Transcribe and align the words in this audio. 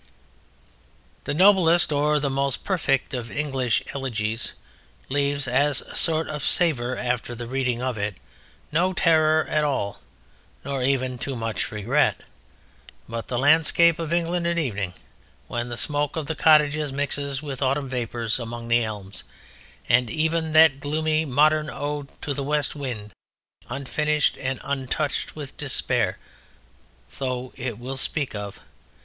The 1.25 1.33
noblest 1.35 1.91
or 1.91 2.19
the 2.19 2.27
most 2.31 2.63
perfect 2.63 3.13
of 3.13 3.29
English 3.29 3.83
elegies 3.93 4.53
leaves, 5.09 5.47
as 5.47 5.81
a 5.81 5.95
sort 5.95 6.27
of 6.27 6.43
savour 6.43 6.97
after 6.97 7.35
the 7.35 7.45
reading 7.45 7.83
of 7.83 7.99
it, 7.99 8.15
no 8.71 8.93
terror 8.93 9.45
at 9.47 9.63
all 9.63 10.01
nor 10.65 10.81
even 10.81 11.19
too 11.19 11.35
much 11.35 11.71
regret, 11.71 12.21
but 13.07 13.27
the 13.27 13.37
landscape 13.37 13.99
of 13.99 14.11
England 14.11 14.47
at 14.47 14.57
evening, 14.57 14.95
when 15.47 15.69
the 15.69 15.77
smoke 15.77 16.15
of 16.15 16.25
the 16.25 16.33
cottages 16.33 16.91
mixes 16.91 17.43
with 17.43 17.61
autumn 17.61 17.87
vapours 17.87 18.39
among 18.39 18.69
the 18.69 18.83
elms; 18.83 19.23
and 19.87 20.09
even 20.09 20.51
that 20.53 20.79
gloomy 20.79 21.25
modern 21.25 21.69
Ode 21.69 22.09
to 22.23 22.33
the 22.33 22.43
West 22.43 22.75
Wind, 22.75 23.11
unfinished 23.69 24.35
and 24.39 24.89
touched 24.89 25.35
with 25.35 25.55
despair, 25.57 26.17
though 27.19 27.53
it 27.55 27.77
will 27.77 27.97
speak 27.97 28.33
of 28.33 28.59